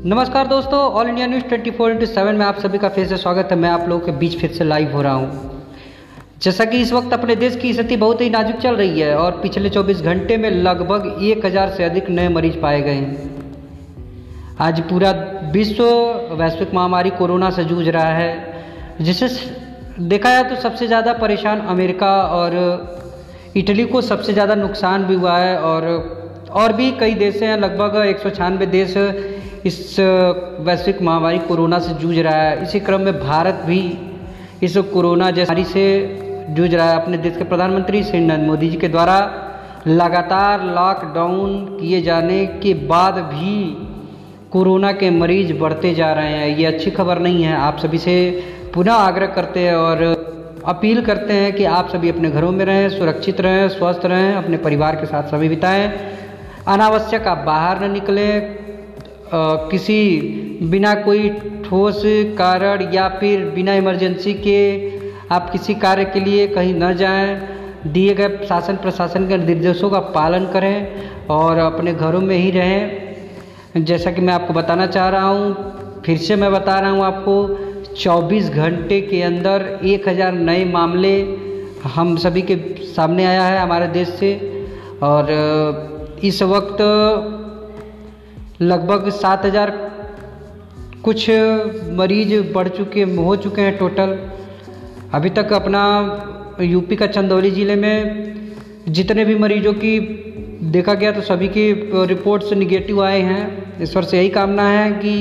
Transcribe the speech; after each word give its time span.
नमस्कार 0.00 0.46
दोस्तों 0.46 0.78
all 0.94 1.08
India 1.08 1.26
news 1.26 1.44
twenty 1.44 1.70
four 1.70 1.90
into 1.90 2.06
seven 2.06 2.34
में 2.34 2.44
आप 2.46 2.58
सभी 2.58 2.78
का 2.78 2.88
फिर 2.88 3.06
से 3.06 3.16
स्वागत 3.16 3.48
है। 3.50 3.56
मैं 3.58 3.68
आप 3.68 3.88
लोगों 3.88 4.04
के 4.06 4.12
बीच 4.18 4.36
फिर 4.40 4.50
से 4.52 4.64
लाइव 4.64 4.92
हो 4.92 5.00
रहा 5.02 5.12
हूँ। 5.12 5.62
जैसा 6.42 6.64
कि 6.64 6.80
इस 6.80 6.92
वक्त 6.92 7.12
अपने 7.12 7.36
देश 7.36 7.56
की 7.56 7.72
स्थिति 7.74 7.96
बहुत 7.96 8.20
ही 8.20 8.28
नाजुक 8.30 8.56
चल 8.56 8.76
रही 8.76 9.00
है 9.00 9.16
और 9.16 9.40
पिछले 9.40 9.70
24 9.70 10.02
घंटे 10.02 10.36
में 10.36 10.50
लगभग 10.50 11.22
एक 11.22 11.46
हज़ार 11.46 11.70
से 11.70 11.84
अधिक 11.84 12.10
नए 12.10 12.28
मरीज़ 12.28 12.58
पाए 12.60 12.80
गए 12.82 12.94
हैं। 12.94 13.30
आज 14.60 14.80
पूरा 14.90 15.10
विश्व 15.52 15.82
वैश्विक 16.34 16.74
महामारी 16.74 17.10
कोरोना 17.18 17.50
से 17.50 17.64
जूझ 17.64 17.88
रहा 17.88 18.12
है, 18.12 18.30
जिसे 19.00 19.28
देखा 20.00 20.30
जाए 20.30 20.44
तो 20.44 20.60
सबसे 20.60 20.86
ज़्यादा 20.86 21.12
परेशान 21.16 21.60
अमेरिका 21.68 22.12
और 22.32 22.56
इटली 23.56 23.84
को 23.86 24.00
सबसे 24.02 24.32
ज़्यादा 24.32 24.54
नुकसान 24.56 25.04
भी 25.04 25.14
हुआ 25.14 25.36
है 25.38 25.58
और 25.62 26.16
और 26.50 26.72
भी 26.72 26.90
कई 26.90 27.14
देश 27.14 27.42
हैं, 27.42 27.56
लगभग 27.58 27.96
एक 28.06 28.18
सौ 28.18 28.30
छियानबे 28.30 28.66
देश 28.66 28.96
इस 29.66 29.96
वैश्विक 30.60 31.00
महामारी 31.02 31.38
कोरोना 31.38 31.78
से 31.78 31.94
जूझ 31.94 32.18
रहा 32.18 32.34
है। 32.34 32.62
इसी 32.62 32.80
क्रम 32.80 33.00
में 33.00 33.18
भारत 33.20 33.62
भी 33.66 33.80
इस 34.62 34.76
कोरोना 34.92 35.30
जैसी 35.30 35.64
से 35.64 35.84
जूझ 36.50 36.74
रहा 36.74 36.88
है। 36.90 37.02
अपने 37.02 37.18
देश 37.18 37.36
के 37.36 37.44
प्रधानमंत्री 37.44 38.02
श्री 38.02 38.20
नरेंद्र 38.20 38.46
मोदी 38.46 38.68
जी 38.68 38.76
के 38.76 38.88
द्वारा 38.88 39.18
लगातार 39.86 40.64
लॉकडाउन 40.64 41.64
किए 41.80 42.00
जाने 42.02 42.44
के 42.62 42.74
बाद 42.86 43.14
भी 43.14 43.56
कोरोना 44.50 44.92
के 44.92 45.10
मरीज़ 45.10 45.52
बढ़ते 45.52 45.94
जा 45.94 46.12
रहे 46.12 46.32
हैं। 46.32 46.56
ये 46.58 46.64
अच्छी 46.64 46.90
खबर 46.90 47.18
नहीं 47.18 47.42
है। 47.42 47.56
आप 47.56 47.78
सभी 47.78 47.98
से 47.98 48.14
पुनः 48.74 48.92
आग्रह 48.92 49.26
करते 49.26 49.60
हैं 49.60 49.74
और 49.74 50.62
अपील 50.66 51.00
करते 51.02 51.32
हैं 51.32 51.52
कि 51.52 51.64
आप 51.64 51.88
सभी 51.88 52.08
अपने 52.08 52.30
घरों 52.30 52.50
में 52.52 52.64
रहें, 52.64 52.88
सुरक्षित 52.88 53.40
रहें, 53.40 53.68
स्वस्थ 53.68 54.06
रहें, 54.06 54.34
अपने 54.34 54.56
परिवार 54.56 54.96
के 54.96 55.06
साथ 55.06 55.30
सभी 55.30 55.48
बिताएँ। 55.48 55.92
अनावश्यक 56.68 57.26
आप 57.26 57.38
बाहर 57.44 57.78
न 57.80 57.90
निकलें 57.92 58.56
किसी 59.70 60.00
बिना 60.70 60.94
कोई 61.04 61.28
ठोस 61.64 62.02
कारण 62.38 62.82
या 62.94 63.08
फिर 63.20 63.44
बिना 63.54 63.74
इमरजेंसी 63.74 64.34
के 64.36 64.58
आप 65.34 65.48
किसी 65.52 65.74
कार्य 65.76 66.04
के 66.06 66.20
लिए 66.20 66.46
कहीं 66.48 66.74
न 66.74 66.92
जाएँ, 66.96 67.34
दिए 67.86 68.14
गए 68.14 68.46
शासन 68.48 68.76
प्रशासन 68.76 69.28
के 69.28 69.36
निर्देशों 69.38 69.90
का 69.90 69.98
पालन 70.14 70.46
करें 70.52 71.26
और 71.30 71.58
अपने 71.60 71.92
घरों 71.94 72.20
में 72.20 72.36
ही 72.36 72.50
रहें। 72.50 73.84
जैसा 73.84 74.10
कि 74.12 74.20
मैं 74.20 74.34
आपको 74.34 74.54
बताना 74.54 74.86
चाह 74.88 75.08
रहा 75.08 75.28
हूँ, 75.28 76.02
फिर 76.06 76.18
से 76.18 76.36
मैं 76.36 76.52
बता 76.52 76.78
रहा 76.80 76.90
हूँ 76.90 77.04
आपको 77.04 77.94
24 77.96 78.48
घंटे 78.50 79.00
के 79.02 79.22
अंदर 79.22 79.68
1000 79.86 80.32
नए 80.34 80.64
मामले 80.72 81.14
हम 81.94 82.16
सभी 82.18 82.42
के 82.42 82.56
सामने 82.86 83.24
आया 83.26 83.44
है 83.44 83.58
हमारे 83.58 83.86
देश 83.94 84.08
से 84.18 84.34
और 85.02 85.36
इस 86.24 86.42
वक्त 86.42 86.80
लगभग 88.62 89.08
सात 89.10 89.44
हज़ार 89.44 89.70
कुछ 91.04 91.28
मरीज़ 91.92 92.52
बढ़ 92.52 92.68
चुके, 92.68 93.02
हो 93.02 93.36
चुके 93.36 93.62
हैं 93.62 93.76
टोटल। 93.78 94.18
अभी 95.14 95.30
तक 95.30 95.52
अपना 95.52 95.82
यूपी 96.60 96.96
का 96.96 97.06
चंदौली 97.06 97.50
ज़िले 97.50 97.76
में 97.76 98.34
जितने 98.88 99.24
भी 99.24 99.34
मरीजों 99.34 99.72
की 99.74 99.98
देखा 100.72 100.94
गया 100.94 101.12
तो 101.12 101.20
सभी 101.20 101.48
की 101.48 101.70
रिपोर्ट्स 102.06 102.52
निगेटिव 102.54 103.02
आए 103.04 103.20
हैं। 103.20 103.82
ईश्वर 103.82 104.04
से 104.04 104.16
यही 104.18 104.28
कामना 104.28 104.68
है 104.68 104.90
कि 104.92 105.14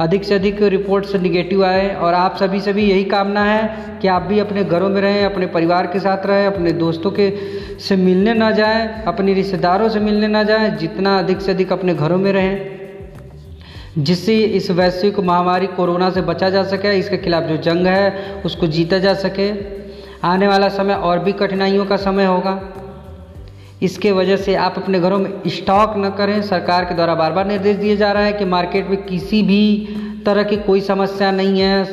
अधिक 0.00 0.24
से 0.24 0.34
अधिक 0.34 0.62
रिपोर्ट्स 0.62 1.14
निगेटिव 1.16 1.64
आए 1.64 1.94
और 1.94 2.14
आप 2.14 2.36
सभी 2.36 2.60
से 2.60 2.72
भी 2.72 2.84
यही 2.84 3.04
कामना 3.04 3.44
है 3.44 3.98
कि 4.02 4.08
आप 4.08 4.22
भी 4.22 4.38
अपने 4.38 4.64
घरों 4.64 4.88
में 4.88 5.00
रहें, 5.00 5.24
अपने 5.24 5.46
परिवार 5.46 5.86
के 5.86 6.00
साथ 6.00 6.26
रहें, 6.26 6.46
अपने 6.46 6.72
दोस्तों 6.72 7.10
के 7.10 7.30
से 7.78 7.96
मिलने 7.96 8.34
ना 8.34 8.50
जाएँ, 8.50 9.04
अपने 9.06 9.34
रिश्तेदारों 9.34 9.88
से 9.88 10.00
मिलने 10.00 10.28
ना 10.28 10.42
जाएँ, 10.42 10.70
जितना 10.76 11.18
अधिक 11.18 11.40
से 11.40 11.52
अधिक 11.52 11.72
अपने 11.72 11.94
घरों 11.94 12.18
में 12.18 12.32
रहें, 12.32 12.76
जिससे 13.98 14.36
इस 14.38 14.70
वैश्विक 14.70 15.20
महामारी 15.20 15.66
कोरोना 15.66 16.10
से 16.10 16.20
बचा 16.20 16.50
जा 16.50 16.62
सके, 16.62 16.98
इसके 16.98 17.16
खिलाफ 17.16 17.42
जो 17.42 17.56
जंग 17.56 17.86
है, 17.86 18.42
उसको 18.44 18.66
जीता 18.66 18.98
जा 18.98 19.14
सके। 19.14 19.50
आने 20.24 20.48
वाला 20.48 20.68
समय 20.68 20.94
और 20.94 21.18
भी 21.18 21.32
कठिनाइयों 21.32 21.86
का 21.86 21.96
समय 21.96 22.24
होगा। 22.24 22.60
इसके 23.82 24.12
वजह 24.12 24.36
से 24.36 24.54
आप 24.54 24.74
अपने 24.76 25.00
घरों 25.00 25.18
में 25.18 25.30
स्टॉक 25.48 25.94
न 25.98 26.10
करें। 26.10 26.40
सरकार 26.42 26.84
के 26.84 26.94
द्वारा 26.94 27.14
बार 27.14 27.32
बार 27.32 27.46
निर्देश 27.46 27.76
दिए 27.76 27.96
जा 27.96 28.12
रहा 28.12 28.22
है 28.22 28.32
कि 28.32 28.44
मार्केट 28.44 28.88
में 28.88 29.02
किसी 29.04 29.42
भी 29.42 29.88
तरह 30.26 30.42
की 30.42 30.56
कोई 30.56 30.80
समस्या 30.80 31.30
नहीं 31.30 31.60
है। 31.60 31.84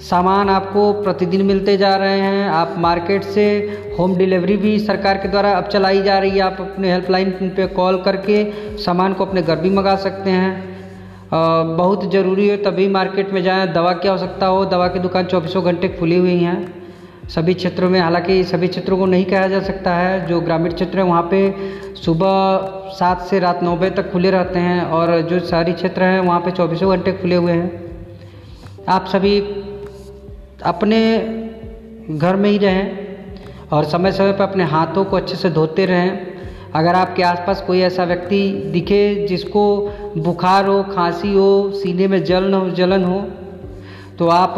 सामान 0.00 0.48
आपको 0.50 0.92
प्रतिदिन 0.92 1.44
मिलते 1.46 1.76
जा 1.76 1.94
रहे 1.96 2.20
हैं। 2.20 2.48
आप 2.48 2.74
मार्केट 2.78 3.22
से 3.24 3.46
होम 3.98 4.16
डिलीवरी 4.16 4.56
भी 4.56 4.78
सरकार 4.78 5.18
के 5.18 5.28
द्वारा 5.28 5.52
अब 5.52 5.68
चलाई 5.68 6.02
जा 6.02 6.18
रही 6.18 6.30
है। 6.30 6.40
आप 6.40 6.56
अपने 6.60 6.92
हेल्पलाइन 6.92 7.30
पे 7.56 7.66
कॉल 7.66 8.02
करके 8.02 8.44
सामान 8.78 9.12
को 9.12 9.26
अपने 9.26 9.42
घर 9.42 9.56
भी 9.56 9.70
मंगा 9.70 9.96
सकते 9.96 10.30
हैं। 10.30 10.74
बहुत 11.76 12.10
ज़रूरी 12.12 12.48
है 12.48 12.56
तभी 12.62 12.88
मार्केट 12.88 13.32
में 13.32 13.42
जाएँ। 13.42 13.66
दवा 13.72 13.92
की 13.92 14.08
आवश्यकता 14.08 14.46
हो। 14.46 14.64
दवा 14.64 14.88
की 14.88 14.98
दुकान 14.98 15.24
चौबीसों 15.24 15.64
घंटे 15.64 15.88
खुली 15.88 16.16
हुई 16.16 16.38
हैं। 16.38 16.83
सभी 17.28 17.54
क्षेत्रों 17.54 17.88
में, 17.90 18.00
हालाँकि 18.00 18.44
सभी 18.44 18.68
क्षेत्रों 18.68 18.98
को 18.98 19.06
नहीं 19.06 19.24
कहा 19.24 19.46
जा 19.46 19.60
सकता 19.60 19.94
है, 19.94 20.26
जो 20.26 20.40
ग्रामीण 20.40 20.72
क्षेत्र 20.72 20.98
है, 20.98 21.04
वहाँ 21.04 21.22
पे 21.22 21.38
सुबह 21.94 22.90
सात 22.90 23.20
से 23.20 23.38
रात 23.38 23.62
नौ 23.62 23.76
बजे 23.76 23.90
तक 23.90 24.10
खुले 24.12 24.30
रहते 24.30 24.58
हैं 24.58 24.84
और 24.84 25.20
जो 25.20 25.40
शहरी 25.40 25.72
क्षेत्र 25.72 26.02
हैं, 26.02 26.20
वहाँ 26.20 26.40
पे 26.40 26.50
चौबीसों 26.50 26.90
घंटे 26.90 27.12
खुले 27.12 27.36
हुए 27.36 27.52
हैं। 27.52 27.82
आप 28.88 29.06
सभी 29.06 29.38
अपने 30.62 31.00
घर 32.10 32.36
में 32.36 32.50
ही 32.50 32.58
रहें 32.58 33.06
और 33.72 33.84
समय 33.84 34.12
समय 34.12 34.32
पर 34.32 34.44
अपने 34.44 34.64
हाथों 34.64 35.04
को 35.04 35.16
अच्छे 35.16 35.36
से 35.36 35.50
धोते 35.50 35.86
रहें। 35.86 36.34
अगर 36.74 36.94
आपके 36.94 37.22
आसपास 37.22 37.60
कोई 37.60 37.80
ऐसा 37.80 38.04
व्यक्ति 38.04 38.70
दिखे 38.72 39.26
जिसको 39.26 39.64
बुखार 40.16 40.66
हो, 40.66 40.82
खांसी 40.82 41.32
हो, 41.34 41.70
सीने 41.74 42.08
में 42.08 42.24
जलन 42.24 42.54
हो 42.54 42.70
जलन 42.70 43.04
हो 43.04 43.20
तो 44.18 44.28
आप 44.28 44.54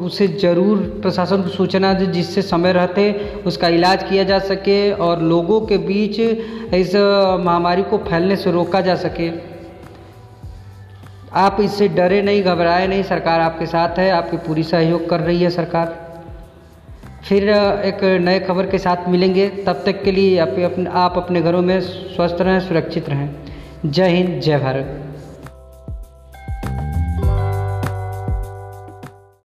उसे 0.00 0.26
ज़रूर 0.28 0.78
प्रशासन 1.02 1.42
को 1.42 1.48
सूचना 1.48 1.92
दें 1.94 2.10
जिससे 2.12 2.42
समय 2.42 2.72
रहते, 2.72 3.12
उसका 3.46 3.68
इलाज 3.68 4.02
किया 4.02 4.24
जा 4.24 4.38
सके 4.38 4.92
और 4.92 5.22
लोगों 5.22 5.60
के 5.60 5.78
बीच 5.78 6.20
इस 6.20 6.94
महामारी 7.40 7.82
को 7.82 7.98
फैलने 7.98 8.36
से 8.36 8.50
रोका 8.50 8.80
जा 8.80 8.94
सके। 8.96 9.30
आप 11.36 11.56
इससे 11.60 11.88
डरे 11.88 12.22
नहीं, 12.22 12.42
घबराए 12.42 12.86
नहीं, 12.86 13.02
सरकार 13.02 13.40
आपके 13.40 13.66
साथ 13.66 13.98
है, 13.98 14.10
आपकी 14.10 14.36
पूरी 14.36 14.62
सहयोग 14.62 15.08
कर 15.08 15.20
रही 15.20 15.42
है 15.42 15.50
सरकार। 15.50 16.02
फिर 17.24 17.48
एक 17.48 18.04
नए 18.22 18.40
खबर 18.40 18.66
के 18.66 18.78
साथ 18.78 19.08
मिलेंगे। 19.08 19.48
तब 19.66 19.82
तक 19.86 20.02
के 20.02 20.12
लिए 20.12 20.38
आप 20.38 20.58
अपने 20.64 20.90
आप 20.90 21.16
अपने 21.16 21.42
घरों 21.42 21.62
में 21.62 21.80
स्वस्थ 21.80 22.40
रहें, 22.40 22.60
सुरक्षित 22.60 23.08
रहें। 23.08 23.30
जय 23.86 24.08
हिंद, 24.08 24.40
जय 24.40 24.58
भारत। 24.58 25.00